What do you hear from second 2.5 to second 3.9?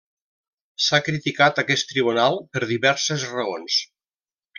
per diverses raons.